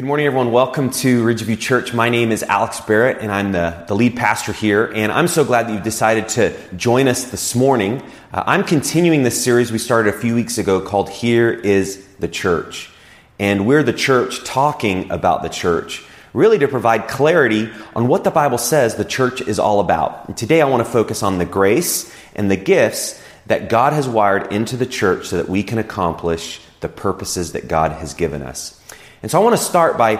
[0.00, 0.50] Good morning, everyone.
[0.50, 1.92] Welcome to Ridgeview Church.
[1.92, 4.90] My name is Alex Barrett, and I'm the, the lead pastor here.
[4.94, 8.02] And I'm so glad that you've decided to join us this morning.
[8.32, 12.28] Uh, I'm continuing this series we started a few weeks ago called Here is the
[12.28, 12.90] Church.
[13.38, 18.30] And we're the church talking about the church, really to provide clarity on what the
[18.30, 20.28] Bible says the church is all about.
[20.28, 24.08] And today I want to focus on the grace and the gifts that God has
[24.08, 28.40] wired into the church so that we can accomplish the purposes that God has given
[28.40, 28.79] us.
[29.22, 30.16] And so I want to start by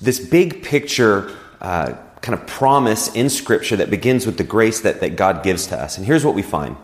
[0.00, 5.00] this big picture uh, kind of promise in Scripture that begins with the grace that,
[5.00, 5.96] that God gives to us.
[5.96, 6.76] And here's what we find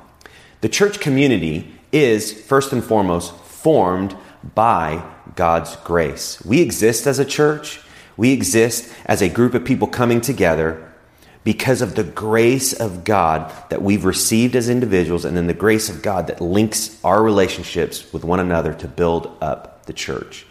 [0.61, 4.17] the church community is, first and foremost, formed
[4.55, 6.43] by God's grace.
[6.45, 7.81] We exist as a church,
[8.17, 10.83] we exist as a group of people coming together
[11.45, 15.89] because of the grace of God that we've received as individuals, and then the grace
[15.89, 20.45] of God that links our relationships with one another to build up the church.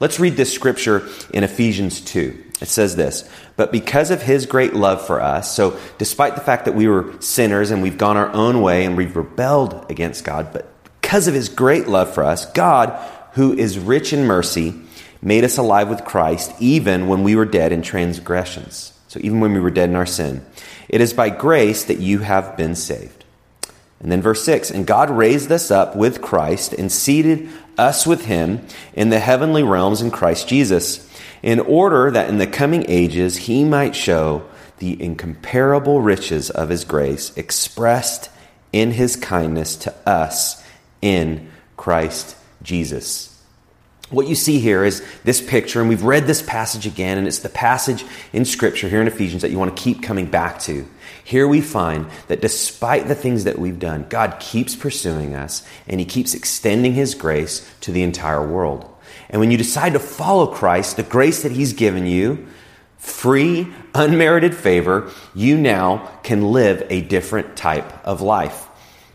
[0.00, 2.44] Let's read this scripture in Ephesians 2.
[2.62, 6.64] It says this But because of his great love for us, so despite the fact
[6.64, 10.54] that we were sinners and we've gone our own way and we've rebelled against God,
[10.54, 12.98] but because of his great love for us, God,
[13.32, 14.74] who is rich in mercy,
[15.20, 18.98] made us alive with Christ even when we were dead in transgressions.
[19.08, 20.46] So even when we were dead in our sin.
[20.88, 23.24] It is by grace that you have been saved.
[24.00, 28.26] And then verse 6 And God raised us up with Christ and seated us with
[28.26, 31.08] him in the heavenly realms in Christ Jesus,
[31.42, 34.46] in order that in the coming ages he might show
[34.78, 38.30] the incomparable riches of his grace expressed
[38.72, 40.62] in his kindness to us
[41.02, 43.26] in Christ Jesus.
[44.10, 47.38] What you see here is this picture, and we've read this passage again, and it's
[47.38, 50.86] the passage in Scripture here in Ephesians that you want to keep coming back to.
[51.24, 56.00] Here we find that despite the things that we've done, God keeps pursuing us and
[56.00, 58.88] He keeps extending His grace to the entire world.
[59.28, 62.46] And when you decide to follow Christ, the grace that He's given you,
[62.98, 68.68] free, unmerited favor, you now can live a different type of life.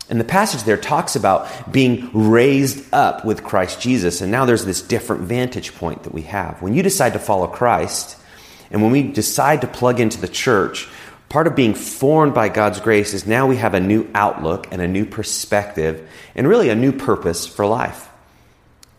[0.08, 4.20] And the passage there talks about being raised up with Christ Jesus.
[4.20, 6.62] And now there's this different vantage point that we have.
[6.62, 8.16] When you decide to follow Christ,
[8.70, 10.88] and when we decide to plug into the church,
[11.28, 14.80] Part of being formed by God's grace is now we have a new outlook and
[14.80, 18.08] a new perspective and really a new purpose for life.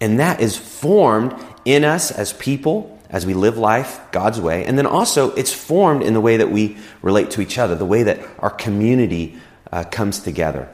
[0.02, 1.34] And that is formed
[1.66, 4.66] in us as people, as we live life God's way.
[4.66, 7.86] And then also, it's formed in the way that we relate to each other, the
[7.86, 9.38] way that our community
[9.72, 10.70] uh, comes together.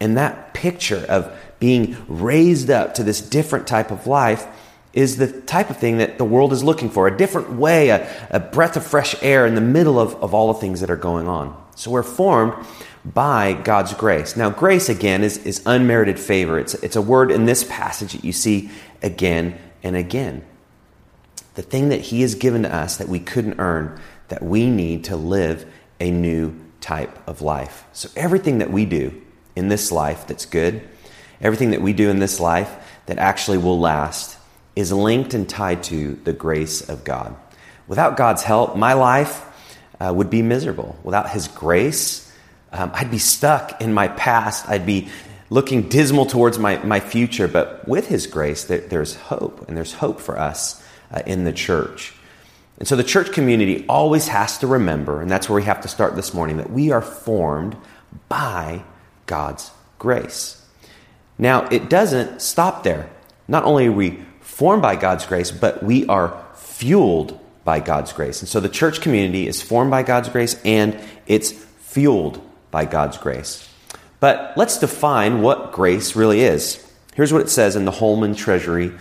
[0.00, 4.46] And that picture of being raised up to this different type of life
[4.96, 8.28] is the type of thing that the world is looking for a different way, a,
[8.30, 10.96] a breath of fresh air in the middle of, of all the things that are
[10.96, 11.54] going on.
[11.76, 12.54] So we're formed
[13.04, 14.38] by God's grace.
[14.38, 16.58] Now, grace, again, is, is unmerited favor.
[16.58, 18.70] It's, it's a word in this passage that you see
[19.02, 20.42] again and again.
[21.56, 25.04] The thing that He has given to us that we couldn't earn, that we need
[25.04, 25.70] to live
[26.00, 27.84] a new type of life.
[27.92, 29.22] So, everything that we do
[29.54, 30.88] in this life that's good,
[31.42, 32.74] everything that we do in this life
[33.04, 34.35] that actually will last,
[34.76, 37.34] is linked and tied to the grace of God.
[37.88, 39.44] Without God's help, my life
[39.98, 40.96] uh, would be miserable.
[41.02, 42.30] Without His grace,
[42.72, 44.68] um, I'd be stuck in my past.
[44.68, 45.08] I'd be
[45.48, 47.48] looking dismal towards my, my future.
[47.48, 51.52] But with His grace, there, there's hope, and there's hope for us uh, in the
[51.52, 52.12] church.
[52.78, 55.88] And so the church community always has to remember, and that's where we have to
[55.88, 57.76] start this morning, that we are formed
[58.28, 58.82] by
[59.24, 60.62] God's grace.
[61.38, 63.08] Now, it doesn't stop there.
[63.48, 64.18] Not only are we
[64.56, 68.40] formed by God's grace, but we are fueled by God's grace.
[68.40, 72.40] And so the church community is formed by God's grace and it's fueled
[72.70, 73.68] by God's grace.
[74.18, 76.82] But let's define what grace really is.
[77.14, 78.92] Here's what it says in the Holman Treasury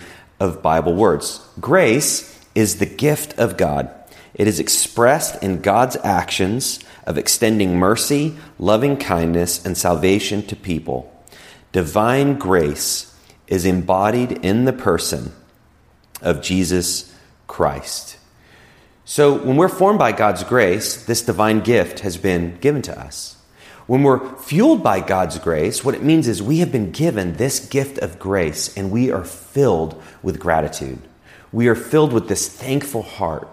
[0.42, 3.90] of Bible Words Grace is the gift of God.
[4.34, 11.10] It is expressed in God's actions of extending mercy, loving kindness, and salvation to people.
[11.72, 13.16] Divine grace
[13.48, 15.32] is embodied in the person
[16.22, 17.14] of Jesus
[17.48, 18.18] Christ.
[19.04, 23.38] So, when we're formed by God's grace, this divine gift has been given to us.
[23.88, 27.60] When we're fueled by God's grace, what it means is we have been given this
[27.60, 31.00] gift of grace and we are filled with gratitude.
[31.52, 33.48] We are filled with this thankful heart.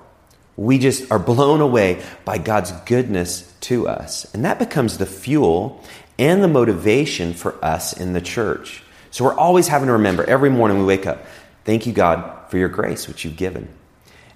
[0.56, 4.24] We just are blown away by God's goodness to us.
[4.32, 5.82] And that becomes the fuel
[6.18, 8.82] and the motivation for us in the church.
[9.10, 11.24] So we're always having to remember every morning we wake up,
[11.64, 13.68] thank you, God, for your grace, which you've given.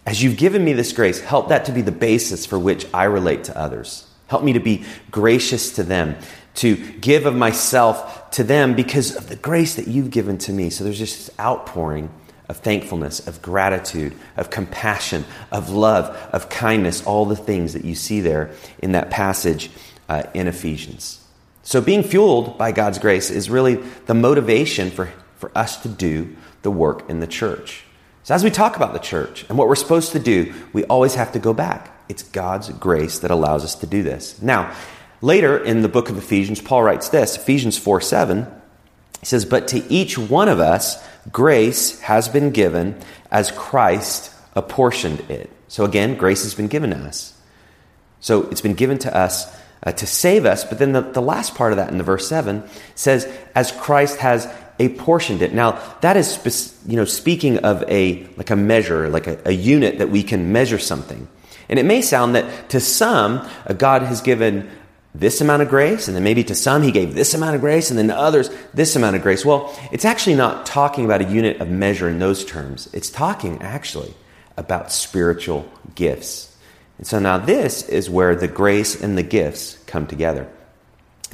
[0.06, 3.04] As you've given me this grace, help that to be the basis for which I
[3.04, 4.06] relate to others.
[4.28, 6.16] Help me to be gracious to them,
[6.56, 10.70] to give of myself to them because of the grace that you've given to me.
[10.70, 12.10] So there's just this outpouring
[12.48, 17.94] of thankfulness, of gratitude, of compassion, of love, of kindness, all the things that you
[17.94, 19.70] see there in that passage
[20.08, 21.24] uh, in Ephesians.
[21.62, 23.74] So, being fueled by God's grace is really
[24.06, 25.06] the motivation for,
[25.38, 27.84] for us to do the work in the church.
[28.22, 31.14] So, as we talk about the church and what we're supposed to do, we always
[31.14, 31.92] have to go back.
[32.08, 34.40] It's God's grace that allows us to do this.
[34.42, 34.74] Now,
[35.20, 38.46] later in the book of Ephesians, Paul writes this Ephesians 4 7.
[39.20, 43.00] He says, But to each one of us, grace has been given
[43.30, 45.50] as Christ apportioned it.
[45.68, 47.32] So again, grace has been given to us.
[48.20, 49.46] So it's been given to us
[49.82, 50.64] uh, to save us.
[50.64, 54.18] But then the, the last part of that in the verse 7 says, as Christ
[54.18, 54.52] has
[54.84, 55.54] apportioned it.
[55.54, 59.98] Now, that is, you know, speaking of a, like a measure, like a, a unit
[59.98, 61.28] that we can measure something.
[61.68, 64.70] And it may sound that to some, uh, God has given
[65.14, 67.90] this amount of grace, and then maybe to some he gave this amount of grace,
[67.90, 69.44] and then to others this amount of grace.
[69.44, 72.88] Well, it's actually not talking about a unit of measure in those terms.
[72.92, 74.12] It's talking actually
[74.56, 76.54] about spiritual gifts.
[76.98, 80.48] And so now this is where the grace and the gifts come together.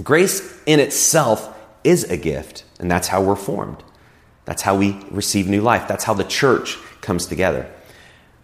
[0.02, 3.82] Grace in itself is a gift, and that's how we're formed.
[4.44, 5.86] That's how we receive new life.
[5.86, 7.70] That's how the church comes together.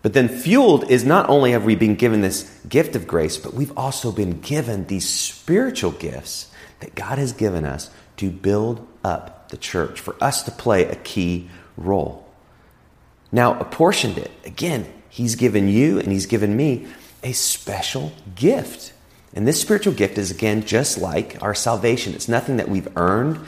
[0.03, 3.55] But then, fueled is not only have we been given this gift of grace, but
[3.55, 6.51] we've also been given these spiritual gifts
[6.81, 10.95] that God has given us to build up the church, for us to play a
[10.95, 12.27] key role.
[13.33, 14.31] Now, apportioned it.
[14.45, 16.87] Again, He's given you and He's given me
[17.23, 18.93] a special gift.
[19.35, 22.15] And this spiritual gift is, again, just like our salvation.
[22.15, 23.39] It's nothing that we've earned,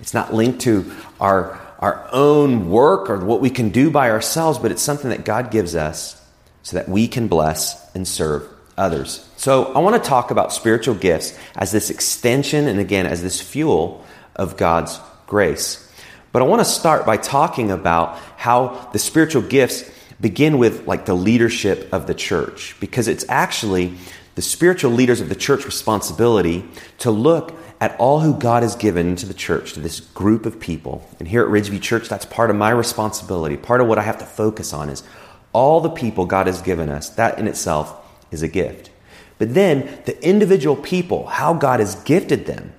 [0.00, 0.90] it's not linked to
[1.20, 5.24] our our own work or what we can do by ourselves, but it's something that
[5.24, 6.20] God gives us
[6.62, 8.46] so that we can bless and serve
[8.76, 9.26] others.
[9.36, 13.40] So I want to talk about spiritual gifts as this extension and again as this
[13.40, 14.04] fuel
[14.36, 15.86] of God's grace.
[16.32, 19.90] But I want to start by talking about how the spiritual gifts
[20.20, 23.94] begin with like the leadership of the church because it's actually
[24.34, 26.64] the spiritual leaders of the church responsibility
[26.98, 30.60] to look at all who God has given to the church, to this group of
[30.60, 31.08] people.
[31.18, 33.56] And here at Ridgeview Church, that's part of my responsibility.
[33.56, 35.02] Part of what I have to focus on is
[35.52, 37.08] all the people God has given us.
[37.10, 37.96] That in itself
[38.30, 38.90] is a gift.
[39.38, 42.74] But then the individual people, how God has gifted them,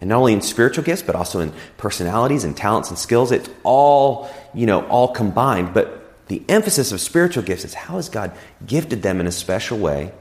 [0.00, 3.48] and not only in spiritual gifts, but also in personalities and talents and skills, it's
[3.64, 5.74] all, you know, all combined.
[5.74, 8.32] But the emphasis of spiritual gifts is how has God
[8.64, 10.12] gifted them in a special way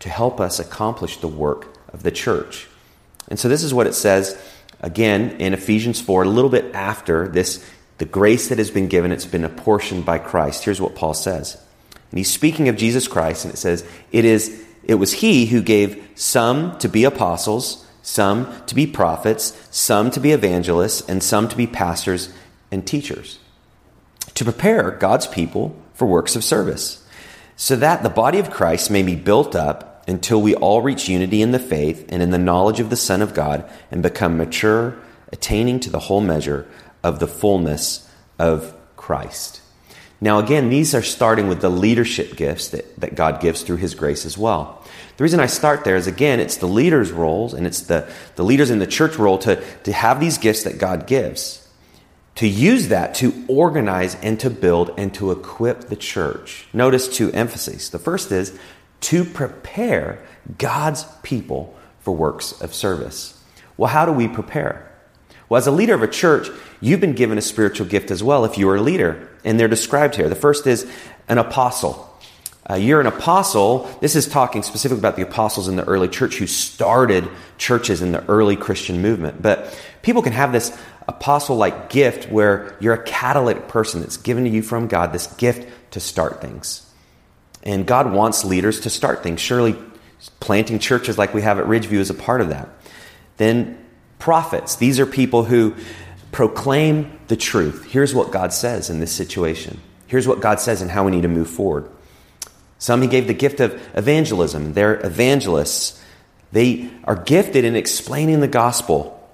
[0.00, 2.68] to help us accomplish the work of the church.
[3.28, 4.40] And so this is what it says
[4.80, 7.64] again in Ephesians 4, a little bit after this,
[7.98, 10.64] the grace that has been given, it's been apportioned by Christ.
[10.64, 11.60] Here's what Paul says.
[12.10, 15.60] And he's speaking of Jesus Christ, and it says, It is it was he who
[15.60, 21.46] gave some to be apostles, some to be prophets, some to be evangelists, and some
[21.48, 22.32] to be pastors
[22.72, 23.38] and teachers,
[24.34, 27.06] to prepare God's people for works of service,
[27.56, 31.42] so that the body of Christ may be built up until we all reach unity
[31.42, 34.96] in the faith and in the knowledge of the Son of God and become mature,
[35.32, 36.66] attaining to the whole measure
[37.04, 38.08] of the fullness
[38.38, 39.60] of Christ.
[40.20, 43.94] Now, again, these are starting with the leadership gifts that, that God gives through His
[43.94, 44.82] grace as well.
[45.16, 48.44] The reason I start there is, again, it's the leaders' roles and it's the, the
[48.44, 51.68] leaders in the church role to, to have these gifts that God gives,
[52.36, 56.66] to use that to organize and to build and to equip the church.
[56.72, 57.90] Notice two emphases.
[57.90, 58.58] The first is
[59.00, 60.18] to prepare
[60.56, 63.42] God's people for works of service.
[63.76, 64.90] Well, how do we prepare?
[65.48, 66.48] Well, as a leader of a church,
[66.80, 69.68] you've been given a spiritual gift as well if you are a leader, and they're
[69.68, 70.28] described here.
[70.28, 70.90] The first is
[71.28, 72.04] an apostle.
[72.68, 73.90] Uh, you're an apostle.
[74.02, 77.26] This is talking specifically about the apostles in the early church who started
[77.56, 79.40] churches in the early Christian movement.
[79.40, 80.76] But people can have this
[81.06, 85.28] apostle like gift where you're a catalytic person that's given to you from God, this
[85.34, 86.87] gift to start things.
[87.68, 89.42] And God wants leaders to start things.
[89.42, 89.76] Surely
[90.40, 92.66] planting churches like we have at Ridgeview is a part of that.
[93.36, 93.84] Then
[94.18, 94.76] prophets.
[94.76, 95.74] These are people who
[96.32, 97.84] proclaim the truth.
[97.84, 99.82] Here's what God says in this situation.
[100.06, 101.90] Here's what God says and how we need to move forward.
[102.78, 104.72] Some he gave the gift of evangelism.
[104.72, 106.02] They're evangelists.
[106.52, 109.28] They are gifted in explaining the gospel,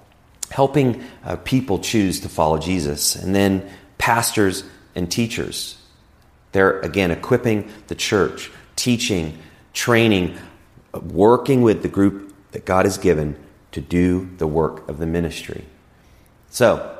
[0.51, 3.15] helping uh, people choose to follow Jesus.
[3.15, 5.77] And then pastors and teachers.
[6.55, 9.37] They're, again, equipping the church, teaching,
[9.73, 10.37] training,
[10.93, 13.35] working with the group that God has given
[13.73, 15.65] to do the work of the ministry.
[16.49, 16.97] So,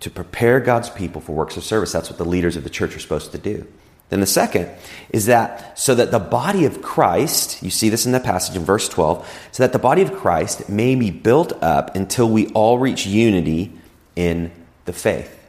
[0.00, 2.94] to prepare God's people for works of service, that's what the leaders of the church
[2.96, 3.66] are supposed to do.
[4.10, 4.68] Then the second
[5.08, 8.64] is that so that the body of Christ, you see this in the passage in
[8.66, 12.78] verse 12, so that the body of Christ may be built up until we all
[12.78, 13.72] reach unity
[14.16, 14.52] in
[14.84, 15.48] the faith.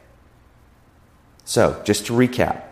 [1.44, 2.62] So, just to recap,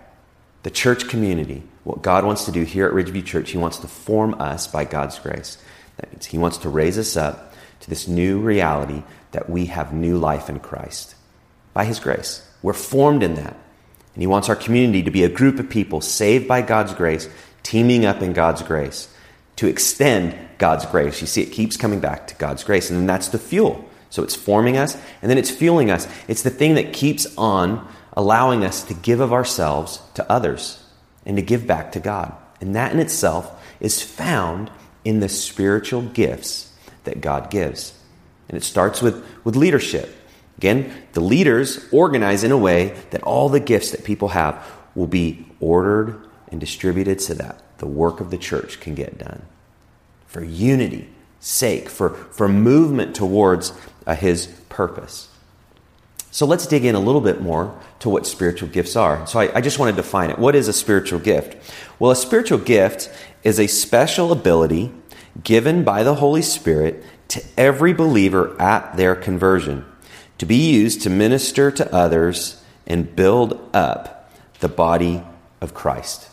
[0.62, 3.88] the church community, what God wants to do here at Ridgeview Church, He wants to
[3.88, 5.59] form us by God's grace.
[5.97, 9.93] That means He wants to raise us up to this new reality that we have
[9.93, 11.15] new life in Christ
[11.73, 12.47] by His grace.
[12.62, 13.57] We're formed in that.
[14.15, 17.29] And He wants our community to be a group of people saved by God's grace,
[17.62, 19.09] teaming up in God's grace
[19.57, 21.21] to extend God's grace.
[21.21, 22.91] You see, it keeps coming back to God's grace.
[22.91, 23.85] And then that's the fuel.
[24.11, 26.09] So it's forming us, and then it's fueling us.
[26.29, 27.87] It's the thing that keeps on
[28.18, 30.82] allowing us to give of ourselves to others
[31.25, 32.34] and to give back to God.
[32.60, 34.72] And that in itself is found
[35.04, 36.72] in the spiritual gifts
[37.04, 37.96] that God gives.
[38.48, 40.12] And it starts with, with leadership.
[40.56, 45.06] Again, the leaders organize in a way that all the gifts that people have will
[45.06, 49.42] be ordered and distributed so that the work of the church can get done.
[50.26, 51.08] For unity
[51.38, 53.72] sake, for, for movement towards
[54.08, 55.28] uh, his purpose.
[56.38, 59.26] So let's dig in a little bit more to what spiritual gifts are.
[59.26, 60.38] So I, I just want to define it.
[60.38, 61.57] What is a spiritual gift?
[61.99, 63.11] Well, a spiritual gift
[63.42, 64.92] is a special ability
[65.42, 69.85] given by the Holy Spirit to every believer at their conversion
[70.38, 75.25] to be used to minister to others and build up the body
[75.61, 76.30] of Christ.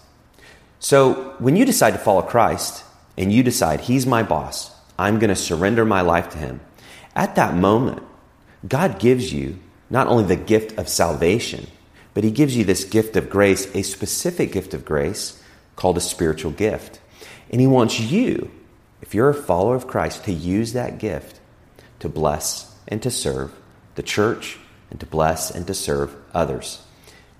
[0.78, 2.84] So when you decide to follow Christ
[3.18, 4.70] and you decide, He's my boss,
[5.00, 6.60] I'm going to surrender my life to Him,
[7.16, 8.04] at that moment,
[8.68, 9.58] God gives you
[9.90, 11.68] not only the gift of salvation,
[12.14, 15.42] but He gives you this gift of grace, a specific gift of grace
[15.76, 17.00] called a spiritual gift.
[17.52, 18.52] And He wants you
[19.06, 21.40] if you're a follower of Christ, to use that gift
[22.00, 23.54] to bless and to serve
[23.94, 24.58] the church
[24.90, 26.82] and to bless and to serve others.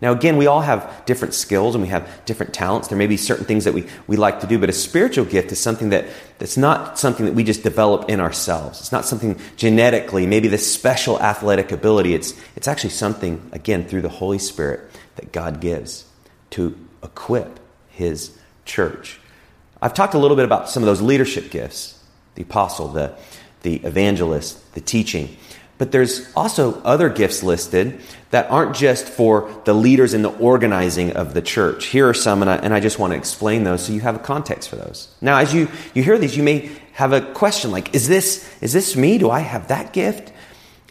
[0.06, 2.90] Now, again, we all have different skills and we have different talents.
[2.90, 5.52] There may be certain things that we, we like to do, but a spiritual gift
[5.52, 6.06] is something that,
[6.38, 8.82] that's not something that we just develop in ourselves.
[8.82, 12.14] It's not something genetically, maybe this special athletic ability.
[12.14, 14.82] It's, it's actually something, again, through the Holy Spirit
[15.16, 16.06] that God gives
[16.52, 17.60] to equip
[17.90, 19.20] His church.
[19.82, 22.00] I've talked a little bit about some of those leadership gifts
[22.36, 23.18] the apostle, the,
[23.64, 25.36] the evangelist, the teaching.
[25.78, 31.14] But there's also other gifts listed that aren't just for the leaders in the organizing
[31.14, 31.88] of the church.
[31.88, 34.16] Here are some, and I, and I, just want to explain those so you have
[34.16, 35.14] a context for those.
[35.20, 38.72] Now, as you, you hear these, you may have a question like, is this, is
[38.72, 39.18] this me?
[39.18, 40.32] Do I have that gift?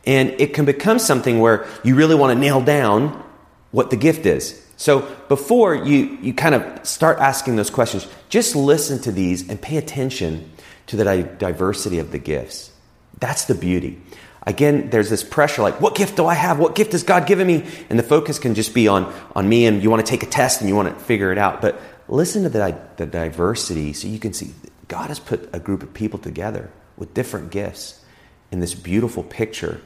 [0.07, 3.25] And it can become something where you really want to nail down
[3.71, 4.61] what the gift is.
[4.77, 9.61] So before you, you kind of start asking those questions, just listen to these and
[9.61, 10.53] pay attention
[10.89, 12.71] to the diversity of the gifts.
[13.19, 14.01] That's the beauty.
[14.47, 16.59] Again, there's this pressure like, what gift do I have?
[16.59, 17.65] What gift has God given me?
[17.89, 20.27] And the focus can just be on, on me and you want to take a
[20.27, 21.63] test and you want to figure it out.
[21.63, 24.53] But listen to the, the diversity so you can see
[24.89, 28.05] God has put a group of people together with different gifts
[28.51, 29.81] in this beautiful picture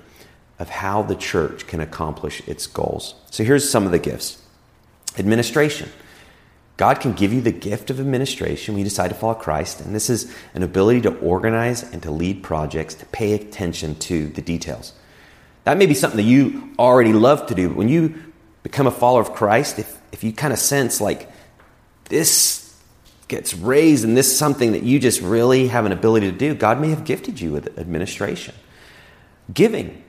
[0.59, 3.15] of how the church can accomplish its goals.
[3.31, 4.43] So here's some of the gifts.
[5.17, 5.89] Administration.
[6.79, 9.95] God can give you the gift of administration when you decide to follow Christ, and
[9.95, 14.41] this is an ability to organize and to lead projects, to pay attention to the
[14.41, 14.93] details.
[15.65, 18.23] That may be something that you already love to do, but when you
[18.63, 21.29] become a follower of Christ, if, if you kind of sense like
[22.05, 22.73] this
[23.27, 26.55] gets raised and this is something that you just really have an ability to do,
[26.55, 28.55] God may have gifted you with administration.
[29.53, 30.05] Giving.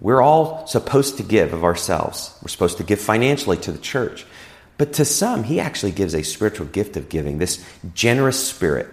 [0.00, 2.36] We're all supposed to give of ourselves.
[2.42, 4.26] We're supposed to give financially to the church.
[4.78, 7.64] But to some, he actually gives a spiritual gift of giving, this
[7.94, 8.88] generous spirit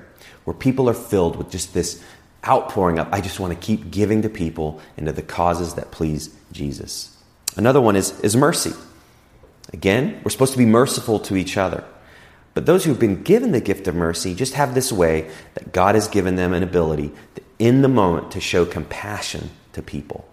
[0.45, 2.01] where people are filled with just this
[2.47, 5.91] outpouring of, I just want to keep giving to people and to the causes that
[5.91, 7.15] please Jesus.
[7.55, 8.73] Another one is, is mercy.
[9.71, 11.83] Again, we're supposed to be merciful to each other.
[12.53, 15.95] But those who've been given the gift of mercy just have this way that God
[15.95, 20.27] has given them an ability to, in the moment to show compassion to people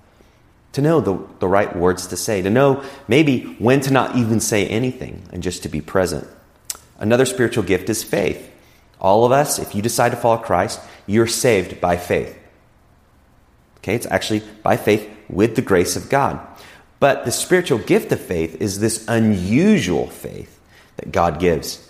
[0.72, 4.40] to know the, the right words to say, to know maybe when to not even
[4.40, 6.26] say anything and just to be present.
[6.98, 8.50] Another spiritual gift is faith.
[9.00, 12.36] All of us, if you decide to follow Christ, you're saved by faith.
[13.78, 16.46] Okay, it's actually by faith with the grace of God.
[17.00, 20.60] But the spiritual gift of faith is this unusual faith
[20.98, 21.88] that God gives,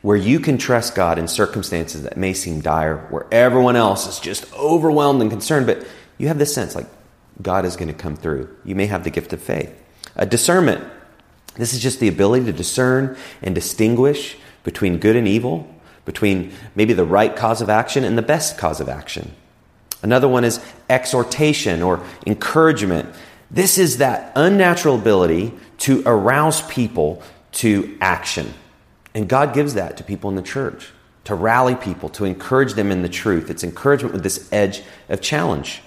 [0.00, 4.18] where you can trust God in circumstances that may seem dire, where everyone else is
[4.18, 6.86] just overwhelmed and concerned, but you have this sense like,
[7.42, 8.54] God is going to come through.
[8.64, 9.72] You may have the gift of faith.
[10.14, 10.84] A discernment.
[11.56, 15.72] This is just the ability to discern and distinguish between good and evil,
[16.04, 19.32] between maybe the right cause of action and the best cause of action.
[20.02, 23.08] Another one is exhortation or encouragement.
[23.50, 28.52] This is that unnatural ability to arouse people to action.
[29.14, 30.90] And God gives that to people in the church,
[31.24, 33.48] to rally people, to encourage them in the truth.
[33.48, 35.82] It's encouragement with this edge of challenge.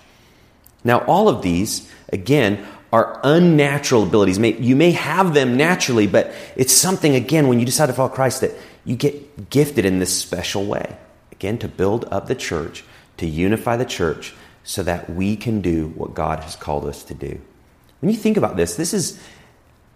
[0.84, 4.40] Now, all of these, again, are unnatural abilities.
[4.40, 8.42] You may have them naturally, but it's something, again, when you decide to follow Christ,
[8.42, 8.54] that
[8.86, 10.98] you get gifted in this special way.
[11.32, 12.84] Again, to build up the church,
[13.18, 14.34] to unify the church,
[14.64, 17.40] so that we can do what God has called us to do.
[18.00, 19.22] When you think about this, this is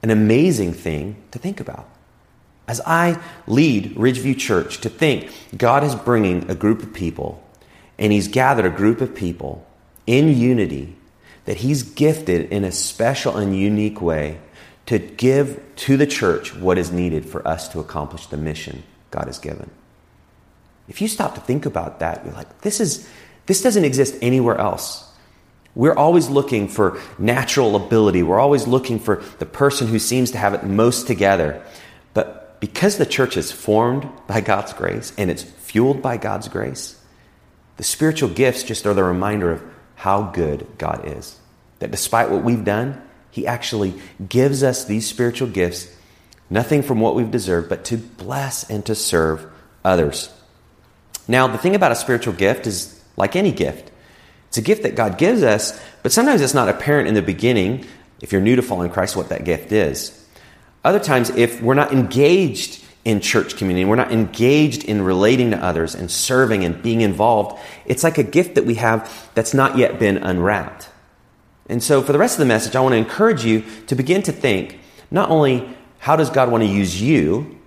[0.01, 1.89] an amazing thing to think about.
[2.67, 7.43] As I lead Ridgeview Church, to think God is bringing a group of people,
[7.97, 9.65] and He's gathered a group of people
[10.05, 10.95] in unity
[11.45, 14.39] that He's gifted in a special and unique way
[14.85, 19.25] to give to the church what is needed for us to accomplish the mission God
[19.25, 19.69] has given.
[20.87, 23.07] If you stop to think about that, you're like, this is
[23.45, 25.09] this doesn't exist anywhere else.
[25.75, 28.23] We're always looking for natural ability.
[28.23, 31.63] We're always looking for the person who seems to have it most together.
[32.13, 36.99] But because the church is formed by God's grace and it's fueled by God's grace,
[37.77, 39.63] the spiritual gifts just are the reminder of
[39.95, 41.37] how good God is.
[41.79, 43.95] That despite what we've done, He actually
[44.27, 45.93] gives us these spiritual gifts,
[46.49, 49.45] nothing from what we've deserved, but to bless and to serve
[49.83, 50.29] others.
[51.27, 53.91] Now, the thing about a spiritual gift is like any gift.
[54.49, 57.85] It's a gift that God gives us, but sometimes it's not apparent in the beginning,
[58.21, 60.19] if you're new to following Christ, what that gift is.
[60.83, 63.85] Other times, if we're not engaged in church community.
[63.85, 67.59] We're not engaged in relating to others and serving and being involved.
[67.85, 70.89] It's like a gift that we have that's not yet been unwrapped.
[71.67, 74.21] And so, for the rest of the message, I want to encourage you to begin
[74.23, 74.79] to think
[75.11, 77.59] not only how does God want to use you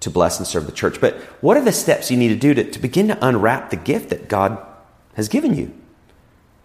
[0.00, 2.54] to bless and serve the church, but what are the steps you need to do
[2.54, 4.64] to, to begin to unwrap the gift that God
[5.14, 5.72] has given you?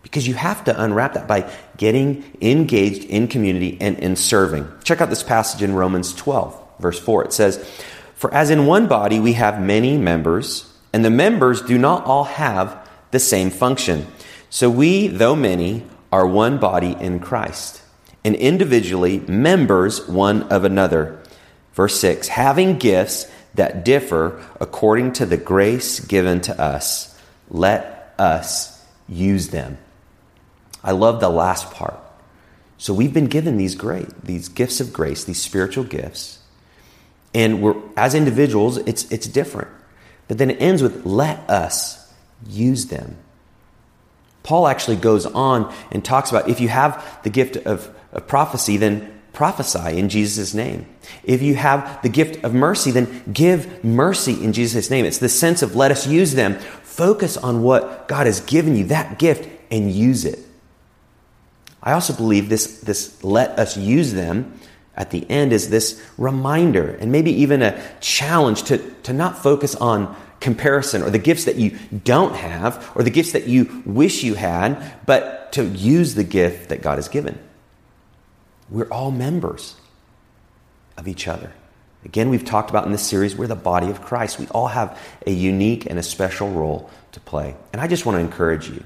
[0.02, 4.68] Because you have to unwrap that by getting engaged in community and in serving.
[4.84, 7.26] Check out this passage in Romans 12, verse 4.
[7.26, 7.64] It says,
[8.20, 12.26] for as in one body we have many members, and the members do not all
[12.26, 14.06] have the same function.
[14.50, 17.82] So we, though many, are one body in Christ,
[18.26, 21.18] and individually members one of another.
[21.72, 27.18] Verse 6 having gifts that differ according to the grace given to us,
[27.50, 29.78] let us use them.
[30.84, 31.98] I love the last part.
[32.78, 36.39] So we've been given these great, these gifts of grace, these spiritual gifts.
[37.34, 39.70] And we're, as individuals, it's, it's different.
[40.28, 42.12] But then it ends with, let us
[42.48, 43.18] use them.
[44.44, 48.78] Paul actually goes on and talks about if you have the gift of, of prophecy,
[48.78, 50.86] then prophesy in Jesus' name.
[51.24, 55.06] If you have the gift of mercy, then give mercy in Jesus' name.
[55.06, 56.56] It's the sense of let us use them.
[56.84, 60.40] Focus on what God has given you, that gift, and use it.
[61.82, 64.60] I also believe this, this let us use them
[65.00, 69.74] at the end is this reminder and maybe even a challenge to, to not focus
[69.74, 74.24] on comparison or the gifts that you don't have or the gifts that you wish
[74.24, 77.40] you had, but to use the gift that God has given.
[78.70, 79.76] We're all members
[80.98, 81.54] of each other.
[82.04, 84.38] Again, we've talked about in this series, we're the body of Christ.
[84.38, 87.56] We all have a unique and a special role to play.
[87.72, 88.84] And I just want to encourage you.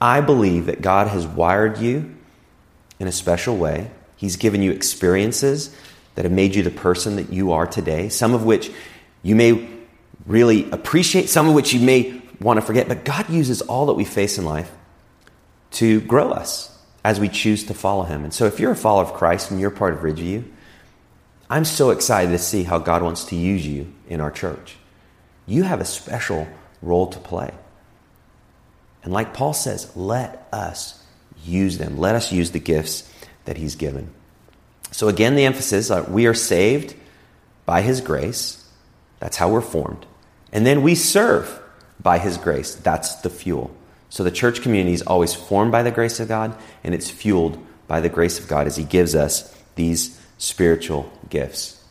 [0.00, 2.14] I believe that God has wired you
[2.98, 3.90] in a special way
[4.24, 5.68] He's given you experiences
[6.14, 8.70] that have made you the person that you are today, some of which
[9.22, 9.68] you may
[10.24, 12.88] really appreciate, some of which you may want to forget.
[12.88, 14.72] But God uses all that we face in life
[15.72, 18.24] to grow us as we choose to follow Him.
[18.24, 20.50] And so, if you're a follower of Christ and you're part of Ridgeview,
[21.50, 24.76] I'm so excited to see how God wants to use you in our church.
[25.44, 26.48] You have a special
[26.80, 27.52] role to play.
[29.02, 31.04] And like Paul says, let us
[31.44, 31.98] use them.
[31.98, 33.10] Let us use the gifts
[33.44, 34.10] that He's given.
[34.90, 36.94] So, again, the emphasis uh, we are saved
[37.66, 38.68] by His grace.
[39.20, 40.06] That's how we're formed.
[40.52, 41.60] And then we serve
[42.00, 42.74] by His grace.
[42.74, 43.74] That's the fuel.
[44.08, 47.58] So, the church community is always formed by the grace of God, and it's fueled
[47.86, 51.82] by the grace of God as He gives us these spiritual gifts.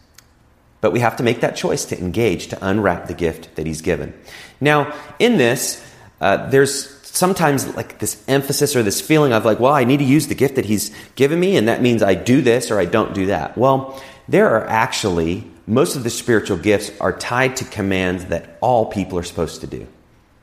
[0.82, 3.82] But we have to make that choice to engage, to unwrap the gift that He's
[3.82, 4.14] given.
[4.60, 5.86] Now, in this,
[6.20, 10.04] uh, there's sometimes like this emphasis or this feeling of like, well, I need to
[10.04, 12.86] use the gift that he's given me, and that means I do this or I
[12.86, 13.56] don't do that.
[13.56, 18.88] Well, there are actually, most of the spiritual gifts are tied to commands that all
[18.88, 19.88] people are supposed to do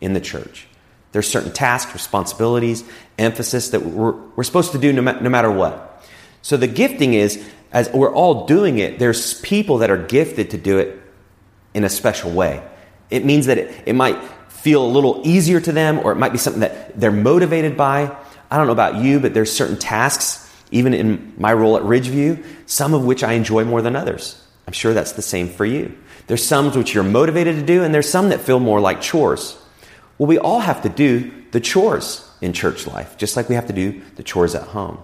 [0.01, 0.69] in the church.
[1.11, 2.85] There's certain tasks, responsibilities,
[3.19, 6.07] emphasis that we're, we're supposed to do no, no matter what.
[6.41, 10.59] So the gifting is, as we're all doing it, there's people that are gifted to
[10.59, 11.01] do it
[11.75, 12.63] in a special way.
[13.11, 14.23] It means that it, it might
[14.63, 18.15] feel a little easier to them, or it might be something that they're motivated by.
[18.51, 22.45] I don't know about you, but there's certain tasks, even in my role at Ridgeview,
[22.67, 24.43] some of which I enjoy more than others.
[24.67, 25.97] I'm sure that's the same for you.
[26.27, 29.59] There's some which you're motivated to do, and there's some that feel more like chores.
[30.19, 33.67] Well, we all have to do the chores in church life, just like we have
[33.67, 34.99] to do the chores at home.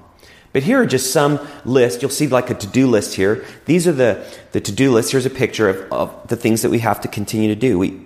[0.53, 2.01] But here are just some lists.
[2.01, 3.45] You'll see like a to do list here.
[3.65, 5.11] These are the, the to do list.
[5.11, 7.79] Here's a picture of, of the things that we have to continue to do.
[7.79, 8.06] We,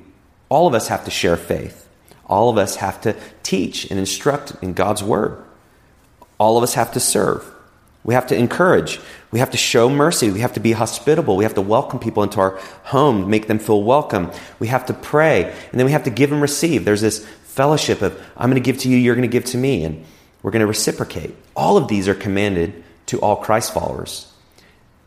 [0.50, 1.88] all of us have to share faith.
[2.26, 5.42] All of us have to teach and instruct in God's Word.
[6.38, 7.50] All of us have to serve.
[8.04, 8.98] We have to encourage.
[9.30, 10.30] We have to show mercy.
[10.30, 11.36] We have to be hospitable.
[11.36, 14.30] We have to welcome people into our home, make them feel welcome.
[14.58, 15.44] We have to pray.
[15.44, 16.84] And then we have to give and receive.
[16.84, 19.58] There's this fellowship of, I'm going to give to you, you're going to give to
[19.58, 19.84] me.
[19.84, 20.04] And
[20.42, 21.34] we're going to reciprocate.
[21.54, 24.32] All of these are commanded to all Christ followers.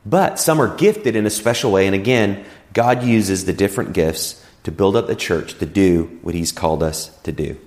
[0.06, 1.88] But some are gifted in a special way.
[1.88, 6.36] And again, God uses the different gifts to build up the church to do what
[6.36, 7.58] He's called us to do.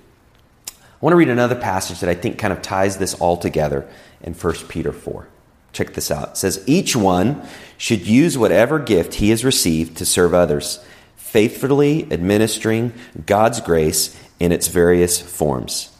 [0.68, 3.86] I want to read another passage that I think kind of ties this all together
[4.22, 5.28] in 1 Peter 4.
[5.72, 6.30] Check this out.
[6.30, 10.82] It says, Each one should use whatever gift he has received to serve others,
[11.16, 12.94] faithfully administering
[13.26, 15.90] God's grace in its various forms.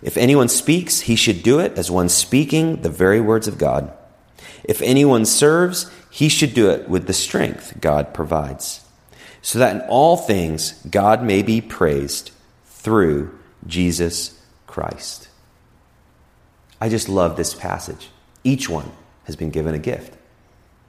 [0.00, 3.92] If anyone speaks, he should do it as one speaking the very words of God.
[4.64, 8.80] If anyone serves, he should do it with the strength God provides,
[9.42, 12.30] so that in all things God may be praised
[12.64, 15.28] through Jesus Christ.
[16.80, 18.08] I just love this passage.
[18.42, 18.90] Each one
[19.24, 20.14] has been given a gift.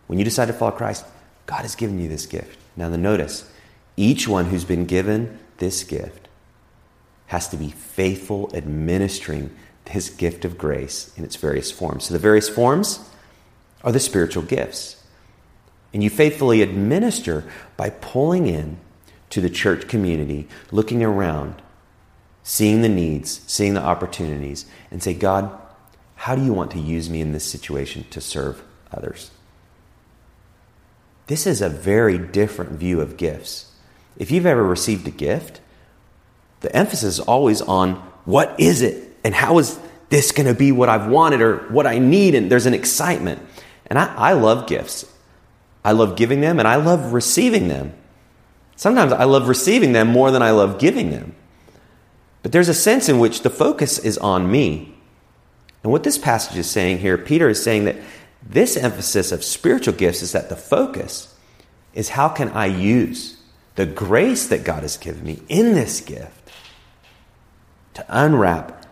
[0.08, 1.06] When you decide to follow Christ,
[1.46, 2.58] God has given you this gift.
[2.76, 3.50] Now, the notice
[3.96, 6.28] each one who's been given this gift
[7.28, 12.06] has to be faithful administering this gift of grace in its various forms.
[12.06, 13.08] So, the various forms
[13.84, 15.03] are the spiritual gifts.
[15.94, 17.44] And you faithfully administer
[17.78, 18.78] by pulling in
[19.30, 21.62] to the church community, looking around,
[22.44, 25.56] seeing the needs, seeing the opportunities, and say, God,
[26.16, 29.32] how do you want to use me in this situation to serve others?
[31.28, 33.72] This is a very different view of gifts.
[34.18, 35.62] If you've ever received a gift,
[36.60, 39.80] the emphasis is always on what is it and how is
[40.10, 43.42] this going to be what I've wanted or what I need, and there's an excitement.
[43.88, 45.12] And I, I love gifts.
[45.84, 47.94] I love giving them and I love receiving them.
[48.76, 51.36] Sometimes I love receiving them more than I love giving them.
[52.42, 54.96] But there's a sense in which the focus is on me.
[55.84, 57.98] And what this passage is saying here, Peter is saying that
[58.42, 61.36] this emphasis of spiritual gifts is that the focus
[61.94, 63.38] is how can I use
[63.76, 66.52] the grace that God has given me in this gift
[67.94, 68.86] to unwrap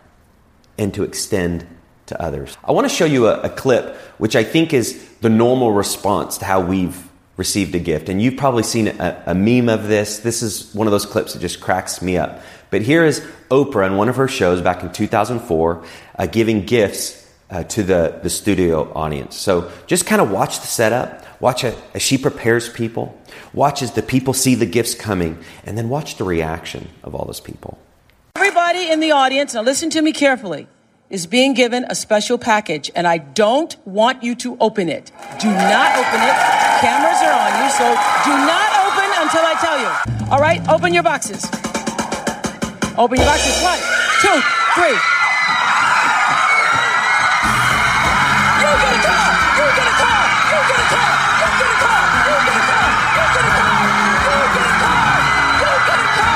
[0.77, 1.67] and to extend
[2.11, 2.57] to others.
[2.63, 6.37] I want to show you a, a clip which I think is the normal response
[6.39, 8.09] to how we've received a gift.
[8.09, 10.19] And you've probably seen a, a, meme of this.
[10.19, 12.41] This is one of those clips that just cracks me up.
[12.69, 15.83] But here is Oprah in one of her shows back in 2004
[16.19, 19.35] uh, giving gifts uh, to the, the studio audience.
[19.37, 23.17] So just kind of watch the setup, watch as she prepares people,
[23.53, 27.25] watch as the people see the gifts coming, and then watch the reaction of all
[27.25, 27.79] those people.
[28.35, 30.67] Everybody in the audience, now listen to me carefully,
[31.11, 35.11] is being given a special package, and I don't want you to open it.
[35.39, 36.35] Do not open it.
[36.79, 37.83] Cameras are on you, so
[38.23, 39.91] do not open until I tell you.
[40.31, 41.43] All right, open your boxes.
[42.97, 43.61] Open your boxes.
[43.61, 43.79] One,
[44.23, 44.39] two,
[44.73, 44.95] three.
[48.61, 49.19] You get a.
[49.59, 50.15] You get a.
[50.47, 51.03] You get a.
[51.41, 51.99] You get a.
[52.23, 52.87] You get a.
[53.11, 53.27] You
[54.55, 54.95] get a.
[55.59, 56.31] You get a.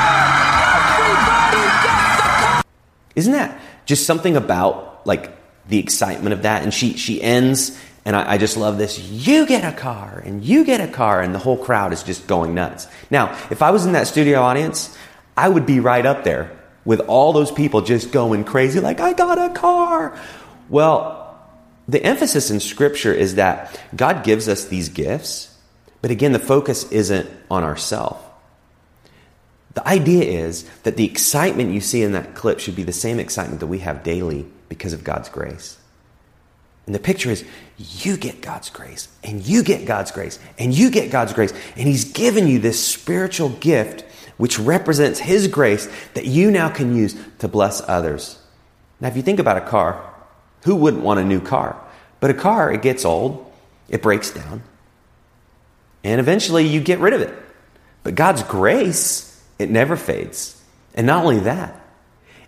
[0.67, 2.63] Everybody gets a.
[3.15, 5.31] Isn't that just something about like
[5.67, 6.63] the excitement of that?
[6.63, 8.99] And she she ends, and I, I just love this.
[8.99, 12.27] You get a car, and you get a car, and the whole crowd is just
[12.27, 12.87] going nuts.
[13.09, 14.95] Now, if I was in that studio audience,
[15.37, 16.51] I would be right up there
[16.85, 20.17] with all those people just going crazy, like, I got a car.
[20.69, 21.35] Well,
[21.87, 25.53] the emphasis in Scripture is that God gives us these gifts,
[26.01, 28.21] but again, the focus isn't on ourselves.
[29.75, 33.19] The idea is that the excitement you see in that clip should be the same
[33.19, 35.77] excitement that we have daily because of God's grace.
[36.85, 37.45] And the picture is
[37.77, 41.51] you get God's grace, and you get God's grace, and you get God's grace.
[41.75, 44.03] And He's given you this spiritual gift
[44.37, 48.39] which represents His grace that you now can use to bless others.
[48.99, 50.13] Now, if you think about a car,
[50.63, 51.81] who wouldn't want a new car?
[52.19, 53.51] But a car, it gets old,
[53.89, 54.63] it breaks down,
[56.03, 57.33] and eventually you get rid of it.
[58.03, 60.61] But God's grace, it never fades.
[60.93, 61.81] And not only that,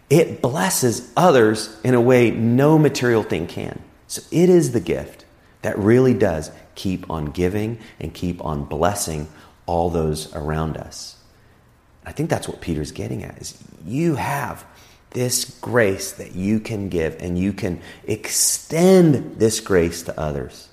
[0.10, 3.82] it blesses others in a way no material thing can.
[4.08, 5.26] So it is the gift
[5.62, 9.28] that really does keep on giving and keep on blessing
[9.66, 11.18] all those around us.
[12.06, 14.66] I think that's what Peter's getting at is you have
[15.10, 20.70] this grace that you can give and you can extend this grace to others.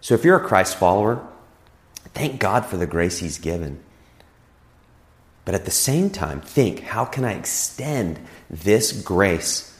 [0.00, 1.26] So if you're a Christ follower,
[2.14, 3.80] thank God for the grace he's given.
[5.48, 9.74] But at the same time, think how can I extend this grace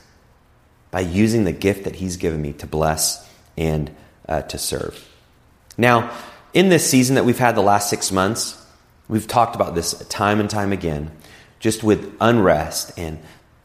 [0.89, 3.23] by using the gift that he's given me to bless
[3.55, 3.91] and
[4.27, 5.07] uh, to serve.
[5.77, 6.11] Now,
[6.55, 8.59] in this season that we've had the last six months,
[9.07, 11.11] we've talked about this time and time again,
[11.59, 13.19] just with unrest and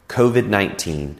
[0.07, 1.19] COVID 19,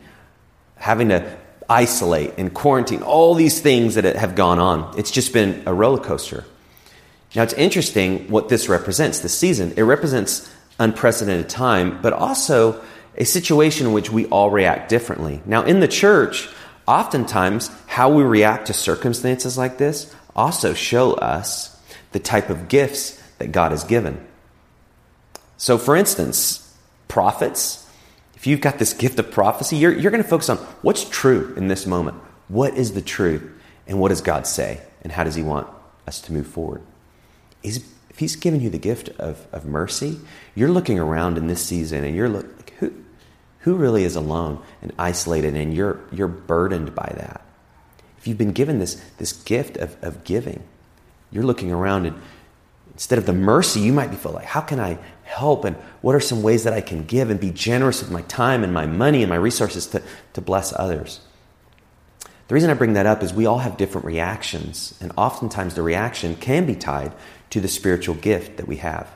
[0.76, 1.36] having to
[1.68, 4.94] isolate and quarantine, all these things that have gone on.
[5.00, 6.46] It's just been a roller coaster.
[7.36, 9.74] Now, it's interesting what this represents this season.
[9.76, 10.48] It represents
[10.80, 12.84] unprecedented time, but also
[13.18, 15.42] a situation in which we all react differently.
[15.46, 16.50] Now, in the church,
[16.88, 21.72] oftentimes how we react to circumstances like this also show us
[22.12, 24.26] the type of gifts that God has given.
[25.58, 26.74] So, for instance,
[27.08, 27.88] prophets,
[28.36, 31.54] if you've got this gift of prophecy, you're, you're going to focus on what's true
[31.56, 32.18] in this moment.
[32.48, 33.44] What is the truth?
[33.88, 34.82] And what does God say?
[35.02, 35.68] And how does He want
[36.08, 36.82] us to move forward?
[37.64, 37.84] Is,
[38.16, 40.18] if He's given you the gift of, of mercy,
[40.56, 42.94] you're looking around in this season and you're looking, who,
[43.60, 47.42] who really is alone and isolated and you're, you're burdened by that?
[48.18, 50.64] If you've been given this, this gift of, of giving,
[51.30, 52.16] you're looking around and
[52.94, 55.66] instead of the mercy, you might be feeling like, how can I help?
[55.66, 58.64] And what are some ways that I can give and be generous with my time
[58.64, 60.02] and my money and my resources to,
[60.32, 61.20] to bless others?
[62.48, 65.82] The reason I bring that up is we all have different reactions, and oftentimes the
[65.82, 67.12] reaction can be tied
[67.50, 69.10] to the spiritual gift that we have.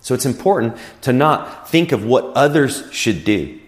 [0.00, 3.60] So it's important to not think of what others should do.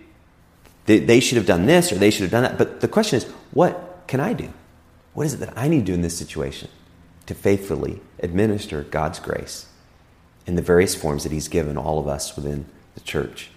[0.87, 2.57] They should have done this or they should have done that.
[2.57, 4.53] But the question is, what can I do?
[5.13, 6.71] What is it that I need to do in this situation
[7.27, 9.67] to faithfully administer God's grace
[10.47, 13.51] in the various forms that He's given all of us within the church?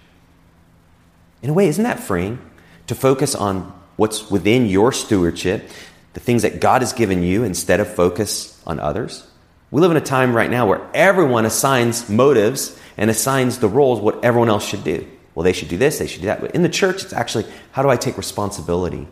[1.44, 2.40] In a way, isn't that freeing
[2.88, 5.70] to focus on what's within your stewardship,
[6.14, 9.28] the things that God has given you, instead of focus on others?
[9.70, 14.00] We live in a time right now where everyone assigns motives and assigns the roles
[14.00, 15.08] what everyone else should do.
[15.36, 16.42] Well, they should do this, they should do that.
[16.42, 19.08] But in the church, it's actually how do I take responsibility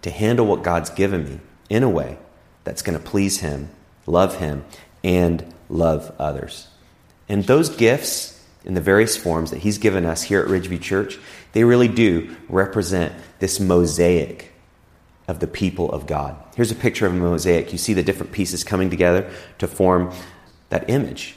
[0.00, 2.16] to handle what God's given me in a way
[2.64, 3.68] that's going to please Him,
[4.06, 4.64] love Him,
[5.04, 6.66] and love others.
[7.28, 11.18] And those gifts in the various forms that He's given us here at Ridgeview Church,
[11.52, 14.52] they really do represent this mosaic
[15.28, 16.36] of the people of God.
[16.56, 17.72] Here's a picture of a mosaic.
[17.72, 20.12] You see the different pieces coming together to form
[20.70, 21.36] that image.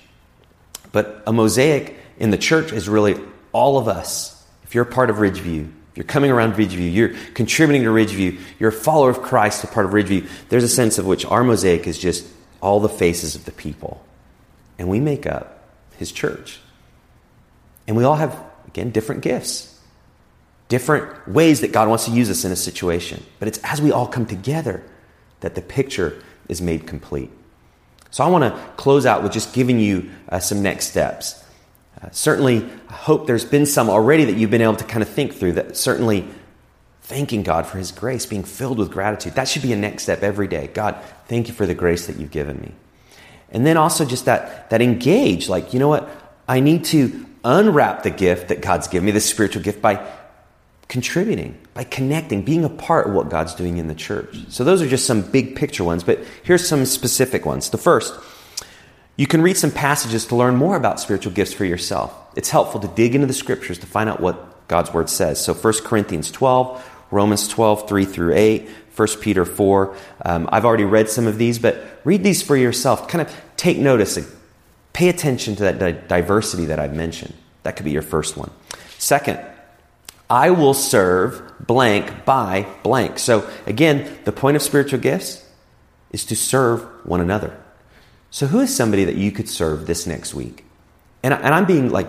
[0.91, 3.19] But a mosaic in the church is really
[3.51, 4.43] all of us.
[4.63, 8.39] If you're a part of Ridgeview, if you're coming around Ridgeview, you're contributing to Ridgeview,
[8.59, 11.43] you're a follower of Christ, a part of Ridgeview, there's a sense of which our
[11.43, 12.27] mosaic is just
[12.61, 14.03] all the faces of the people.
[14.77, 15.63] And we make up
[15.97, 16.59] his church.
[17.87, 19.74] And we all have, again, different gifts
[20.67, 23.23] different ways that God wants to use us in a situation.
[23.39, 24.83] But it's as we all come together
[25.41, 27.29] that the picture is made complete.
[28.09, 31.43] So I want to close out with just giving you uh, some next steps.
[32.01, 35.09] Uh, certainly, I hope there's been some already that you've been able to kind of
[35.09, 36.27] think through that certainly
[37.01, 39.33] thanking God for His grace, being filled with gratitude.
[39.35, 40.67] That should be a next step every day.
[40.73, 40.95] God,
[41.27, 42.71] thank you for the grace that you've given me.
[43.51, 46.09] And then also just that, that engage, like, you know what?
[46.47, 50.05] I need to unwrap the gift that God's given me, this spiritual gift, by
[50.87, 54.37] contributing, by connecting, being a part of what God's doing in the church.
[54.49, 57.69] So those are just some big picture ones, but here's some specific ones.
[57.69, 58.13] The first,
[59.15, 62.13] you can read some passages to learn more about spiritual gifts for yourself.
[62.35, 65.43] It's helpful to dig into the scriptures to find out what God's word says.
[65.43, 69.95] So 1 Corinthians 12, Romans 12, 3 through 8, 1 Peter 4.
[70.23, 73.07] Um, I've already read some of these, but read these for yourself.
[73.07, 74.17] Kind of take notice.
[74.17, 74.27] And
[74.93, 77.33] pay attention to that diversity that I've mentioned.
[77.63, 78.51] That could be your first one.
[78.97, 79.39] Second,
[80.29, 83.19] I will serve blank by blank.
[83.19, 85.47] So, again, the point of spiritual gifts
[86.11, 87.55] is to serve one another.
[88.31, 90.65] So, who is somebody that you could serve this next week?
[91.21, 92.07] And, and I'm being like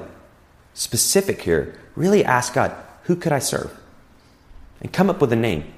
[0.75, 1.79] specific here.
[1.95, 2.75] Really ask God,
[3.05, 3.71] who could I serve?
[4.81, 5.73] And come up with a name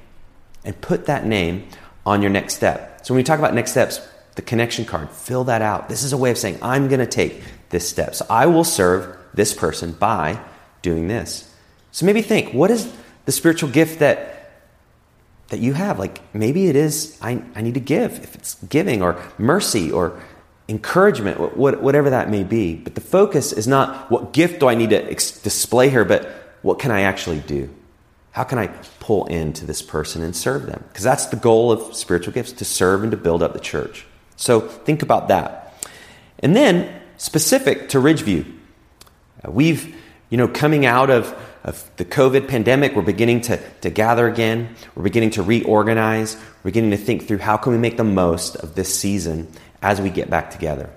[0.64, 1.68] and put that name
[2.06, 3.04] on your next step.
[3.04, 4.00] So, when we talk about next steps,
[4.36, 5.88] the connection card, fill that out.
[5.88, 8.14] This is a way of saying, I'm going to take this step.
[8.14, 10.40] So, I will serve this person by
[10.82, 11.47] doing this.
[11.98, 12.88] So maybe think, what is
[13.24, 14.52] the spiritual gift that
[15.48, 15.98] that you have?
[15.98, 20.22] Like maybe it is I, I need to give, if it's giving or mercy or
[20.68, 22.76] encouragement, whatever that may be.
[22.76, 26.28] But the focus is not what gift do I need to display here, but
[26.62, 27.68] what can I actually do?
[28.30, 28.68] How can I
[29.00, 30.84] pull into this person and serve them?
[30.86, 34.06] Because that's the goal of spiritual gifts to serve and to build up the church.
[34.36, 35.74] So think about that.
[36.38, 38.46] And then, specific to Ridgeview,
[39.44, 39.96] uh, we've,
[40.30, 41.34] you know, coming out of
[41.68, 44.74] of the COVID pandemic, we're beginning to, to gather again.
[44.94, 46.36] We're beginning to reorganize.
[46.36, 49.48] We're beginning to think through how can we make the most of this season
[49.82, 50.88] as we get back together.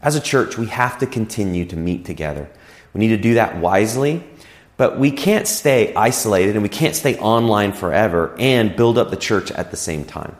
[0.00, 2.48] As a church, we have to continue to meet together.
[2.94, 4.22] We need to do that wisely,
[4.76, 9.16] but we can't stay isolated and we can't stay online forever and build up the
[9.16, 10.36] church at the same time.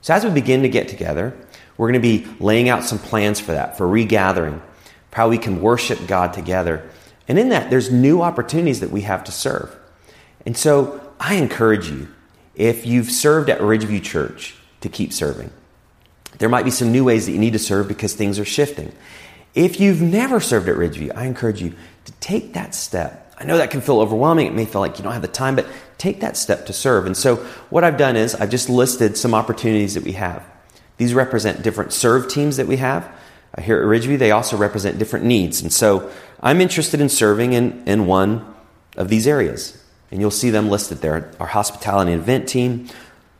[0.00, 1.36] So, as we begin to get together,
[1.76, 4.62] we're going to be laying out some plans for that, for regathering,
[5.10, 6.88] for how we can worship God together.
[7.28, 9.76] And in that, there's new opportunities that we have to serve.
[10.44, 12.08] And so, I encourage you,
[12.54, 15.50] if you've served at Ridgeview Church, to keep serving.
[16.38, 18.92] There might be some new ways that you need to serve because things are shifting.
[19.54, 23.34] If you've never served at Ridgeview, I encourage you to take that step.
[23.38, 24.46] I know that can feel overwhelming.
[24.46, 25.66] It may feel like you don't have the time, but
[25.98, 27.06] take that step to serve.
[27.06, 27.36] And so,
[27.70, 30.46] what I've done is I've just listed some opportunities that we have.
[30.98, 33.10] These represent different serve teams that we have.
[33.56, 35.60] Uh, here at Ridgeview, they also represent different needs.
[35.60, 38.54] And so, I'm interested in serving in, in one
[38.96, 39.82] of these areas.
[40.10, 42.88] And you'll see them listed there our hospitality and event team,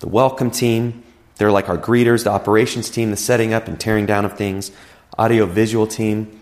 [0.01, 1.03] the welcome team.
[1.37, 4.73] They're like our greeters, the operations team, the setting up and tearing down of things,
[5.19, 6.41] audio visual team,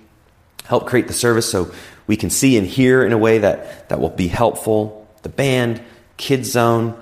[0.65, 1.73] help create the service so
[2.07, 5.83] we can see and hear in a way that, that will be helpful, the band,
[6.17, 6.99] kids zone,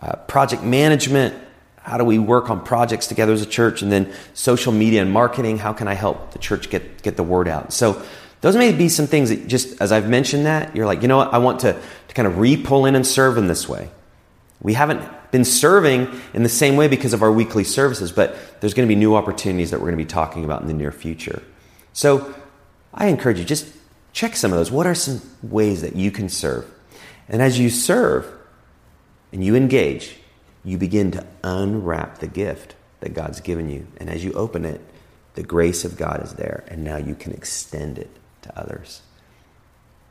[0.00, 1.34] uh, project management.
[1.82, 3.82] How do we work on projects together as a church?
[3.82, 5.58] And then social media and marketing.
[5.58, 7.72] How can I help the church get, get the word out?
[7.72, 8.02] So
[8.42, 11.18] those may be some things that just as I've mentioned that, you're like, you know
[11.18, 11.72] what, I want to,
[12.08, 13.90] to kind of re pull in and serve in this way.
[14.62, 18.74] We haven't been serving in the same way because of our weekly services, but there's
[18.74, 20.92] going to be new opportunities that we're going to be talking about in the near
[20.92, 21.42] future.
[21.92, 22.34] So
[22.92, 23.72] I encourage you, just
[24.12, 24.70] check some of those.
[24.70, 26.70] What are some ways that you can serve?
[27.28, 28.26] And as you serve
[29.32, 30.16] and you engage,
[30.64, 33.86] you begin to unwrap the gift that God's given you.
[33.96, 34.80] And as you open it,
[35.34, 38.10] the grace of God is there, and now you can extend it
[38.42, 39.02] to others.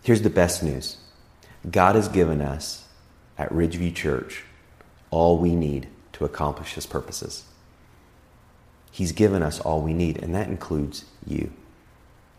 [0.02, 0.98] Here's the best news
[1.70, 2.88] God has given us
[3.38, 4.44] at Ridgeview Church
[5.12, 7.46] all we need to accomplish His purposes.
[8.92, 11.52] He's given us all we need, and that includes you.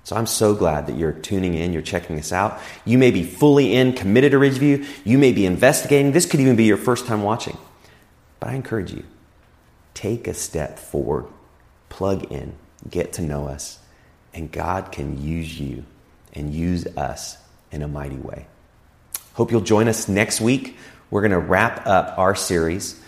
[0.04, 2.58] So I'm so glad that you're tuning in, you're checking us out.
[2.84, 4.86] You may be fully in, committed to Ridgeview.
[5.04, 6.12] You may be investigating.
[6.12, 7.56] This could even be your first time watching.
[8.40, 9.04] But I encourage you
[9.94, 11.26] take a step forward,
[11.90, 12.54] plug in,
[12.88, 13.78] get to know us,
[14.32, 15.84] and God can use you
[16.32, 17.36] and use us
[17.70, 18.46] in a mighty way.
[19.34, 20.76] Hope you'll join us next week.
[21.10, 23.00] We're going to wrap up our series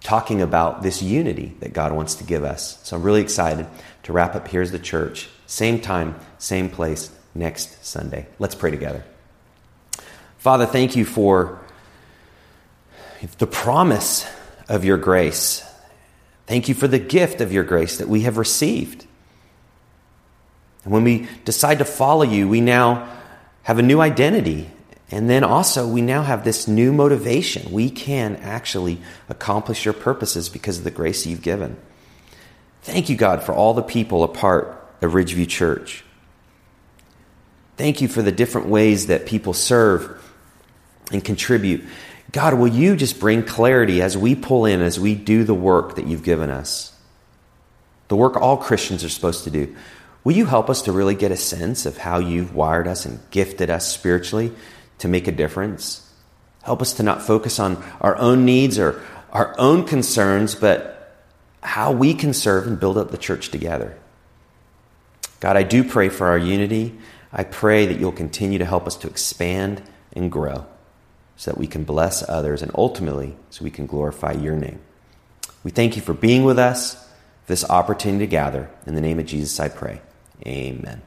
[0.00, 2.78] talking about this unity that God wants to give us.
[2.84, 3.66] So I'm really excited
[4.04, 5.28] to wrap up Here's the Church.
[5.46, 8.26] Same time, same place, next Sunday.
[8.38, 9.04] Let's pray together.
[10.38, 11.58] Father, thank you for
[13.38, 14.26] the promise
[14.68, 15.64] of your grace.
[16.46, 19.06] Thank you for the gift of your grace that we have received.
[20.84, 23.10] And when we decide to follow you, we now
[23.62, 24.70] have a new identity.
[25.10, 27.72] And then also, we now have this new motivation.
[27.72, 28.98] We can actually
[29.28, 31.76] accomplish your purposes because of the grace you've given.
[32.82, 36.04] Thank you, God, for all the people a part of Ridgeview Church.
[37.76, 40.22] Thank you for the different ways that people serve
[41.10, 41.84] and contribute.
[42.32, 45.96] God, will you just bring clarity as we pull in, as we do the work
[45.96, 46.92] that you've given us?
[48.08, 49.74] The work all Christians are supposed to do.
[50.24, 53.20] Will you help us to really get a sense of how you've wired us and
[53.30, 54.52] gifted us spiritually
[54.98, 56.10] to make a difference?
[56.62, 61.14] Help us to not focus on our own needs or our own concerns, but
[61.62, 63.96] how we can serve and build up the church together.
[65.40, 66.98] God, I do pray for our unity.
[67.32, 69.82] I pray that you'll continue to help us to expand
[70.14, 70.66] and grow
[71.36, 74.80] so that we can bless others and ultimately so we can glorify your name.
[75.62, 77.08] We thank you for being with us,
[77.46, 78.70] this opportunity to gather.
[78.86, 80.00] In the name of Jesus, I pray.
[80.46, 81.02] Amen.